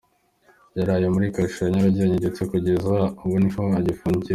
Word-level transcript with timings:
Yaraye 0.77 1.07
muri 1.15 1.27
kasho 1.35 1.59
ya 1.63 1.71
Nyarugenge 1.73 2.15
ndetse 2.21 2.41
kugeza 2.51 2.95
ubu 3.23 3.35
niho 3.43 3.61
agifungiwe. 3.79 4.29